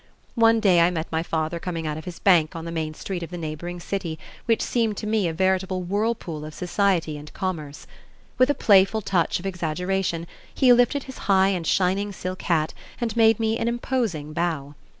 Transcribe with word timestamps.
One 0.33 0.59
day 0.59 0.79
I 0.79 0.89
met 0.89 1.11
my 1.11 1.21
father 1.21 1.59
coming 1.59 1.85
out 1.85 1.95
of 1.95 2.05
his 2.05 2.17
bank 2.17 2.55
on 2.55 2.65
the 2.65 2.71
main 2.71 2.95
street 2.95 3.21
of 3.21 3.29
the 3.29 3.37
neighboring 3.37 3.79
city 3.79 4.17
which 4.47 4.63
seemed 4.63 4.97
to 4.97 5.05
me 5.05 5.27
a 5.27 5.31
veritable 5.31 5.83
whirlpool 5.83 6.43
of 6.43 6.55
society 6.55 7.19
and 7.19 7.31
commerce. 7.33 7.85
With 8.39 8.49
a 8.49 8.55
playful 8.55 9.01
touch 9.03 9.37
of 9.39 9.45
exaggeration, 9.45 10.25
he 10.51 10.73
lifted 10.73 11.03
his 11.03 11.19
high 11.29 11.49
and 11.49 11.67
shining 11.67 12.11
silk 12.13 12.41
hat 12.41 12.73
and 12.99 13.15
made 13.15 13.39
me 13.39 13.59
an 13.59 13.67
imposing 13.67 14.33
bow. 14.33 14.73